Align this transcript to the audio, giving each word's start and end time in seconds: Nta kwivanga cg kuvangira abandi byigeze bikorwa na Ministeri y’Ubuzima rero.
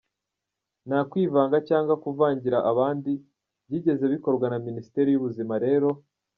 Nta 0.87 0.99
kwivanga 1.09 1.55
cg 1.67 1.87
kuvangira 2.03 2.57
abandi 2.71 3.11
byigeze 3.67 4.05
bikorwa 4.13 4.45
na 4.49 4.57
Ministeri 4.65 5.09
y’Ubuzima 5.11 5.55
rero. 5.65 5.89